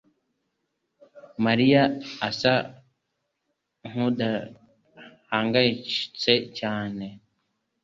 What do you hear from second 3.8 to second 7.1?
nkudahangayitse cyane